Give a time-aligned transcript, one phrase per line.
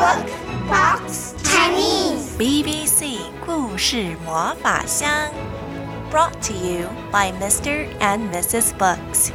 [0.00, 0.30] Book
[0.66, 5.10] Box Chinese BBC 故事魔法箱
[6.10, 7.84] ，brought to you by Mr.
[8.00, 8.70] and Mrs.
[8.78, 9.28] Books，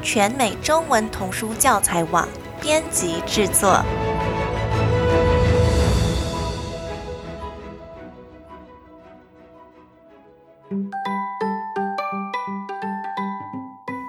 [0.00, 2.28] 全美中文童书教材网
[2.60, 3.82] 编辑制作。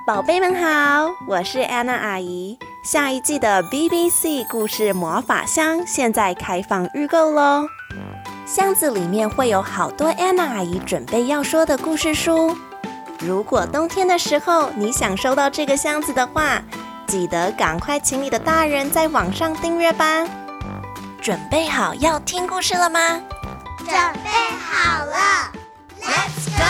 [0.05, 2.59] 宝贝们好，我是安娜阿姨。
[2.85, 7.67] 下一季的 BBC 故事魔法箱现在开放预购喽！
[8.45, 12.55] 箱子里面会有好多安娜阿姨准备要说的故事书。
[13.17, 16.61] 如果冬天的时候你想收到这个箱子的话，
[17.07, 20.23] 记得赶快请你的大人在网上订阅吧。
[21.19, 23.19] 准备好要听故事了吗？
[23.79, 23.87] 准
[24.23, 24.29] 备
[24.61, 25.51] 好了
[26.03, 26.63] ，Let's go！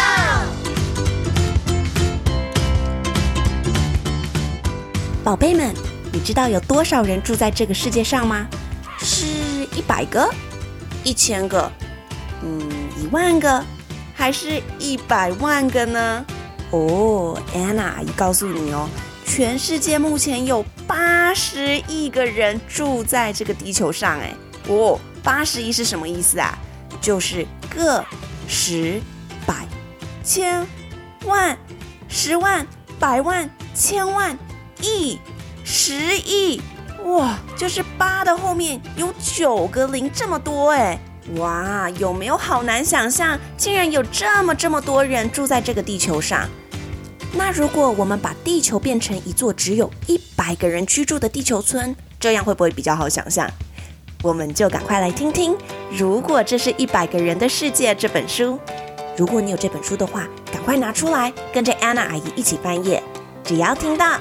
[5.22, 5.76] 宝贝们。
[6.16, 8.48] 你知道有多少人住在这个世界上吗？
[9.00, 9.26] 是
[9.76, 10.34] 一百个、
[11.04, 11.70] 一千个、
[12.42, 12.62] 嗯，
[12.98, 13.62] 一万个，
[14.14, 16.26] 还是一百万个呢？
[16.72, 18.88] 哦，安娜阿姨告诉你哦，
[19.26, 24.18] 全世界目前有八十亿个人住在这个地球上。
[24.18, 24.34] 哎，
[24.70, 26.58] 哦，八十亿是什么意思啊？
[27.02, 28.02] 就是个、
[28.48, 29.02] 十、
[29.46, 29.68] 百、
[30.24, 30.66] 千、
[31.26, 31.58] 万、
[32.08, 32.66] 十万、
[32.98, 34.38] 百万、千万、
[34.82, 35.20] 亿。
[35.68, 36.62] 十亿
[37.06, 41.00] 哇，就是八的后面有九个零这么多哎！
[41.38, 43.38] 哇，有没有好难想象？
[43.58, 46.48] 竟然有这么这么多人住在这个地球上。
[47.34, 53.50] 那如果我们把地球变成一座只有一百个人居住的地球村，这样会不会比较好想象？
[54.22, 55.54] 我们就赶快来听听
[55.90, 58.60] 《如果这是一百个人的世界》这本书。
[59.18, 63.02] 如果你有这本书的话，赶快拿出来，跟着安娜阿姨一起翻页。
[63.44, 64.20] 只要听到。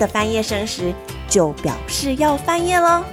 [0.00, 0.94] 的翻页声时，
[1.28, 3.04] 就表示要翻页喽。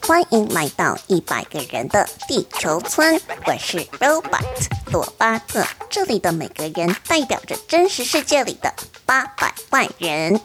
[0.00, 4.42] 欢迎来到一百个人的地球村，我是 Robot
[4.90, 8.74] 罗巴特，这里的每个人代表着真实世界里的
[9.06, 10.40] 八百万人。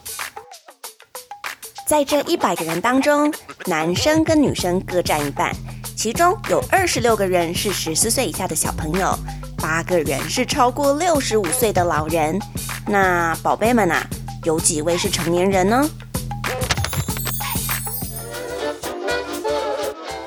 [1.88, 3.34] 在这一百个人当中，
[3.66, 5.52] 男生跟女生各占一半。
[5.98, 9.12] 其中有二十六个人是十四岁以下的小朋友，
[9.56, 12.38] 八个人是超过六十五岁的老人。
[12.86, 14.06] 那宝贝们啊，
[14.44, 15.90] 有几位是成年人呢？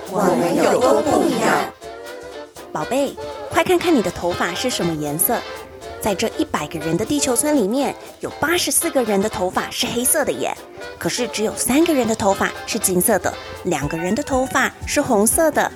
[0.09, 1.57] 我们有多不一样？
[2.73, 3.15] 宝贝，
[3.49, 5.37] 快看看你的头发是什么颜色？
[6.01, 10.51] 在这一百个人的地球村里面，有八十四个人的头发是黑色的耶。
[10.97, 13.34] 可是只有三个人的头发是金色的，
[13.66, 15.72] 两个人的头发是红色的。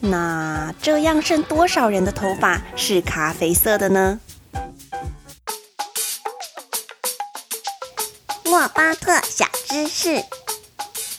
[0.00, 4.20] 那这样剩多少人的头发是咖啡色的呢？
[8.44, 10.22] 洛巴特小知识：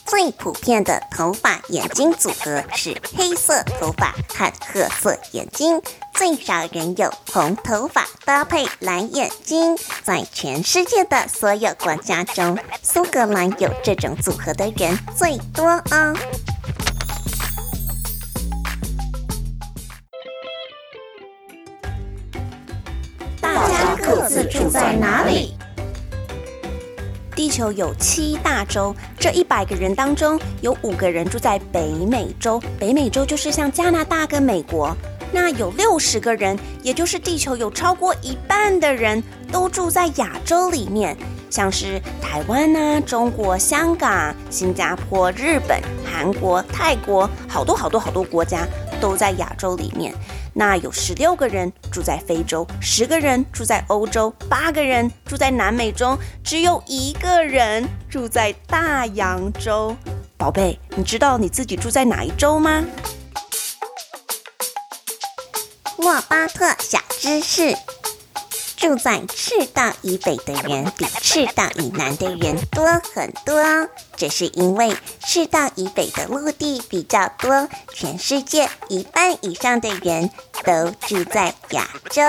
[0.06, 5.82] 最普遍的头发眼睛组合是黑色头发和褐色眼睛。
[6.14, 16.14] 最少人有红头发搭配蓝眼睛，在全世界的所有国家中，苏格兰有这种组合的人最多哦。
[23.40, 25.56] 大家各自住在哪里？
[27.36, 32.58] 地球有七大洲，这一百个人当中，有五个人住在北美洲。
[32.80, 34.96] 北美洲就是像加拿大跟美国。
[35.30, 41.14] 那有六十个人，也就是地球有超过一半的人都住在亚洲里面，
[41.50, 45.78] 像是台湾、啊、中国、香港、新加坡、日本、
[46.10, 48.66] 韩国、泰国，好多好多好多国家
[48.98, 50.14] 都在亚洲里面。
[50.58, 59.94] 那有十六个人住在非洲，十个人住在欧洲，八个人住在南美洲，只有一个人住在大洋洲。
[60.38, 62.82] 宝贝，你知道你自己住在哪一洲吗？
[65.98, 67.76] 莫巴特小知识：
[68.76, 74.94] 住在赤道以北的人比赤道以南的人多很多，这是因为
[75.24, 80.30] 赤道以北的陆地比较多，全世界一半以上的人
[80.62, 82.22] 都住在亚洲。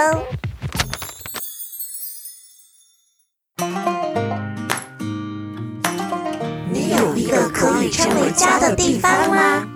[6.71, 9.67] 你有一个可以称为家的地方吗？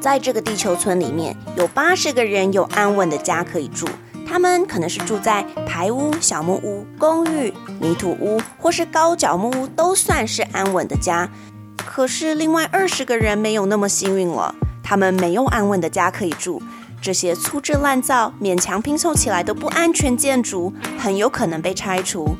[0.00, 3.86] 在这个地球村里面，有八十个人有安稳的家可以住。
[4.30, 11.28] 他们可能是住在排屋、小木屋、公寓、泥土屋，或是高脚木屋，都算是安稳的家。
[11.76, 14.54] 可是另外二十个人没有那么幸运了，
[14.84, 16.62] 他们没有安稳的家可以住。
[17.02, 22.36] 这些粗制滥造、勉强拼凑起来的不安全建筑很有可能被拆除。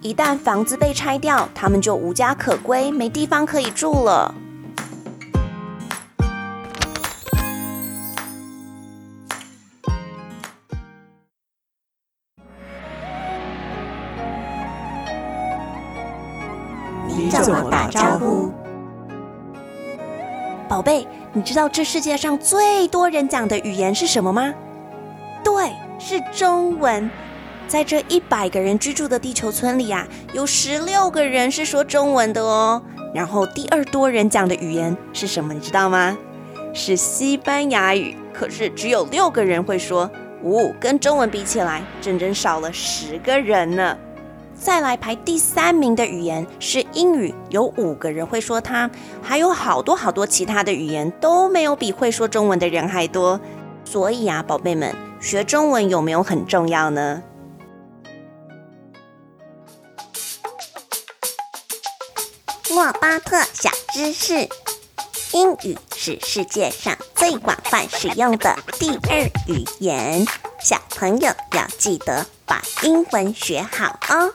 [0.00, 4.34] 一旦房子被拆掉，他们就无家可归，没地方可以住了。
[17.06, 18.52] 你怎么打招呼？
[20.68, 24.52] 宝贝，你知道这世界上最多人讲的语言是什么吗？
[25.44, 27.10] 对，是中文。
[27.66, 32.82] 在这一百个人居住的地球村里啊，有十六个人是说中文的哦。
[33.14, 35.54] 然后第二多人讲的语言是什么？
[35.54, 36.16] 你知道吗？
[36.72, 38.16] 是西班牙语。
[38.32, 40.10] 可是只有六个人会说，
[40.42, 43.96] 呜、哦，跟中文比起来，整整少了十个人呢。
[44.56, 48.90] 再来排第三名的语言是英语，有五个人会说它，
[49.22, 53.40] 还有好多好多其他的语言都没有比会说中文的人还多。
[53.84, 57.22] 所以啊，宝贝们，学中文有没有很重要呢？
[62.70, 64.48] 莫巴特小知识：
[65.32, 70.26] 英语是世界上最广泛使用的第二语言，
[70.58, 74.32] 小朋友要记得把英文学好哦。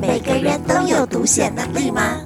[0.00, 2.18] 每个人都有读写能力吗？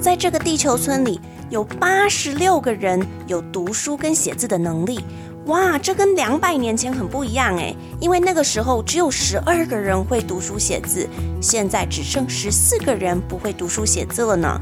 [0.00, 1.20] 在这个地球村里，
[1.50, 5.04] 有八十六个人有读书跟写字的能力。
[5.46, 11.08] 哇，这跟两百年前很不一样哎，因为那个时候只有十二个人会读书写字，
[11.40, 14.60] 现在只剩十四个人不会读书写字了呢。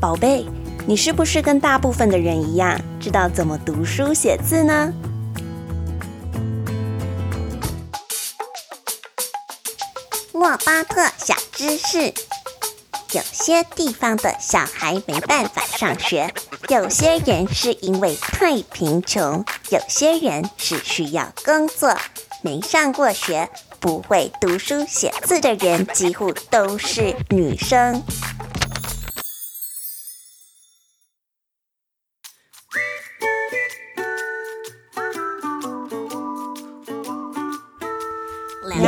[0.00, 0.46] 宝贝，
[0.84, 4.92] 你是不是跟大部分的人一样，知道怎么读书写字呢？
[10.32, 12.12] 莫巴特小知识。
[13.12, 16.32] 有些地方的小孩没办法上学，
[16.68, 21.96] 有些人是因为太贫穷，有些人是需要工作。
[22.42, 28.02] 没上过学、不会读书写字的人，几乎都是女生。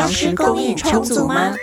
[0.05, 1.57] 粮食供应充足吗？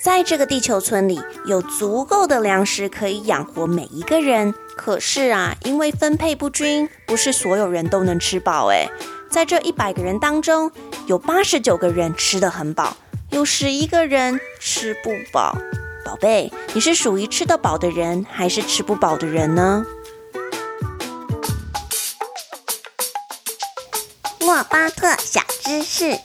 [0.00, 4.54] 在这个地球村里，有足够的粮食可以养活每一个人。
[4.74, 8.68] 可是啊，因为分配不均，不是所有人都能吃饱。
[8.68, 8.88] 诶，
[9.30, 10.70] 在这一百个人当中，
[11.06, 12.96] 有八十九个人吃得很饱，
[13.28, 15.54] 有十一个人吃不饱。
[16.02, 19.84] 宝贝，你是属于吃得饱的人，还是吃不饱的人呢？
[24.40, 26.18] 莫巴特小知识。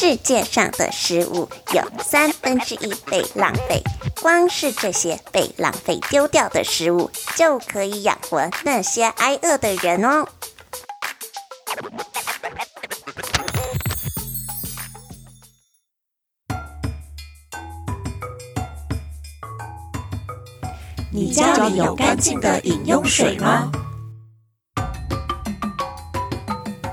[0.00, 3.82] 世界上的食物有三分之一被浪费，
[4.22, 10.28] 光是这些被浪费丢掉的食物，就可以养活那些挨饿的人哦。
[21.12, 23.72] 你家里有干净的饮用水吗？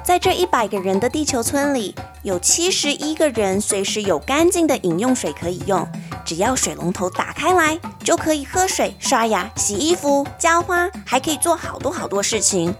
[0.03, 1.93] 在这一百个人的地球村里，
[2.25, 5.87] 有七十一个人随时有干净的饮用水可以用。
[6.25, 12.75] 只要水龙头打开来，就可以喝水、刷牙、洗衣服、浇花，还可以做好多好多事情。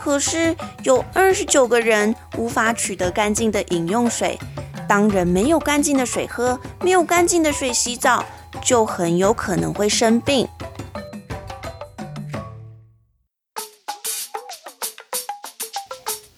[0.00, 4.38] 可是有二十九个人无法取得干净的饮用水。
[4.88, 8.24] 当人没有干净的水喝，没有干净的水洗澡，
[8.64, 10.48] 就很有可能会生病。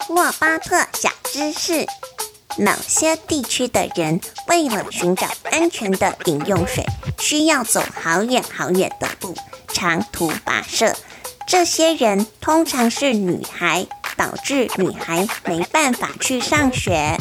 [0.09, 1.87] 莫巴特小知识：
[2.59, 6.85] 某些地区的人为了寻找安全的饮用水，
[7.21, 9.33] 需要走好远好远的路，
[9.69, 10.93] 长途跋涉。
[11.47, 13.87] 这些人通常是女孩，
[14.17, 17.17] 导致女孩没办法去上学。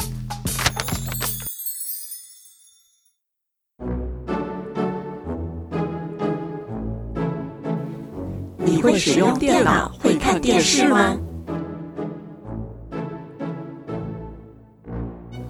[8.58, 11.16] 你会使用电脑，会看电视吗？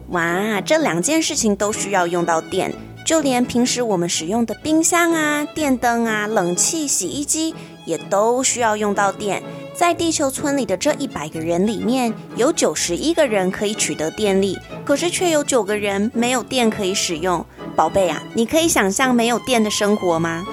[0.08, 2.72] 哇，这两件事情都需要用到电，
[3.04, 9.42] 就连平时我们使用的冰箱啊、电灯啊、冷气、洗衣机也都需要用到电。
[9.74, 17.44] 在地球村里的这一百个人里面，有九十一个人可以取得电力，可是却有九个人没有电可以使用。
[17.76, 20.44] 宝贝啊，你可以想象没有电的生活吗？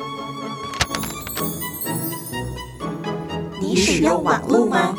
[3.61, 4.95] 你使用网络吗？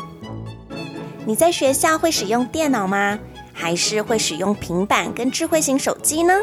[1.25, 3.19] 你在学校会使用电脑吗？
[3.59, 6.33] 还是会使用平板跟智慧型手机呢？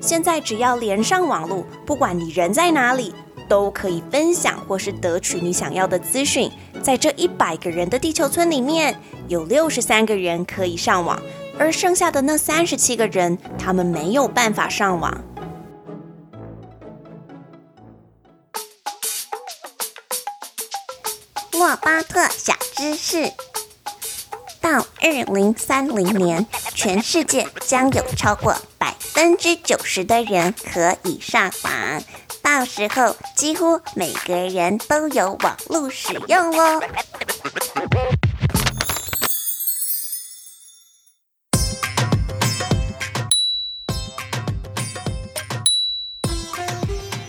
[0.00, 3.14] 现在只要连上网络，不管你人在哪里，
[3.46, 6.50] 都可以分享或是得取你想要的资讯。
[6.82, 11.20] 在这一百个人的地球村里面，有六十三个人可以上网，
[11.58, 15.22] 而剩下的那三十七个人，他们没有办法上网。
[21.52, 23.32] 莫巴特小知识：
[24.64, 24.70] 到
[25.02, 32.02] 二零三零年，全世界将有超过百分之九十的人可以上网。
[32.40, 36.82] 到时候，几乎每个人都有网络使用哦。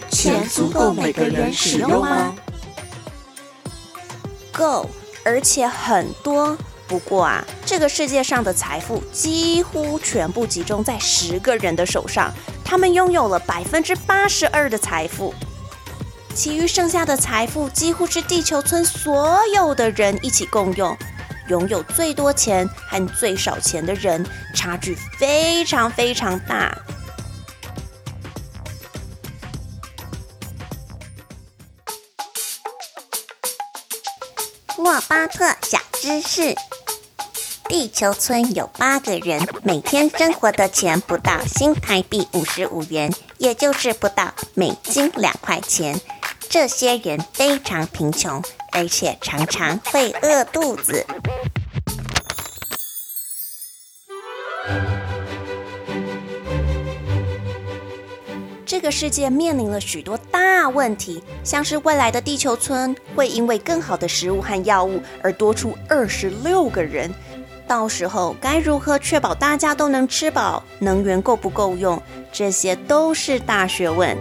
[0.10, 2.34] 钱足够每个人使用吗？
[4.54, 4.89] 够，
[5.25, 6.58] 而且很多。
[6.88, 12.32] 不过啊，这个世界上的财富几乎全部集中在十个人的手上，
[12.63, 15.34] 他们拥有了百分之八十二的财富，
[16.36, 20.96] 其余剩下的财富几乎是地球村所有的人一起共用。
[21.48, 24.25] 拥有最多钱和最少钱的人
[24.56, 26.75] 差距非常非常大。
[34.77, 36.56] 莫巴特小知识。
[37.67, 46.00] 地球村有八个人，每天生活的钱不到新台币五十五元，也就是不到美金两块钱。
[46.48, 48.41] 这些人非常贫穷，
[48.72, 51.05] 而且常常会饿肚子。
[58.63, 67.12] 这个世界面临了许多大问题，像是未来的地球村会因为更好的食物和药物而多出二十六个人。
[67.67, 72.01] 到时候该如何确保大家都能吃饱，能源够不够用？
[72.31, 74.17] 这些都是大学问。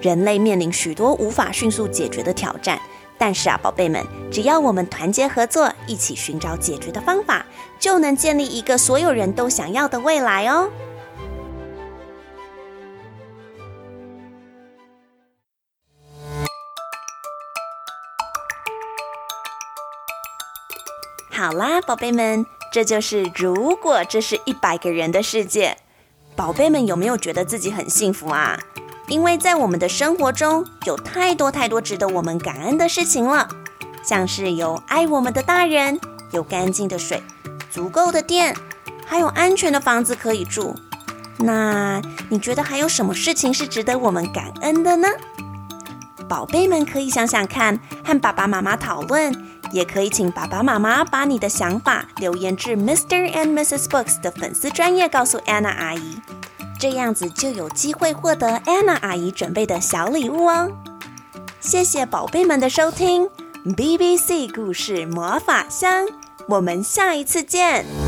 [0.00, 2.78] 人类面临许多无法迅速解决的挑战，
[3.18, 7.44] 但是啊，宝贝们，只要我们团结合作，一起寻找解决的方法，
[7.80, 10.68] 就能建立一个所有人都想要的未来哦。
[21.32, 22.44] 好啦，宝贝们。
[22.74, 25.76] 这就是如果这是一百个人的世界，
[26.34, 28.58] 宝贝们有没有觉得自己很幸福啊？
[29.06, 33.48] 因为在我们的生活中有太多太多值得我们感恩的事情了，
[34.02, 36.00] 像是有爱我们的大人，
[36.32, 37.22] 有干净的水，
[37.70, 38.56] 足够的电，
[39.06, 40.74] 还有安全的房子可以住。
[41.38, 45.06] 那你觉得还有什么事情是值得我们感恩的呢？
[46.28, 49.32] 宝贝们可以想想看，和爸爸妈妈讨论。
[49.72, 53.32] 也可以请爸爸妈妈把你的想法留言至 Mr.
[53.32, 53.84] and Mrs.
[53.84, 56.20] Books 的粉丝专业，告诉 Anna 阿姨，
[56.78, 60.70] 这样子就有机会获得 Anna 阿姨准备的小礼物哦。
[61.60, 63.28] 谢谢宝贝们的收听
[63.64, 66.06] ，BBC 故事魔法箱，
[66.46, 68.03] 我们下一次见。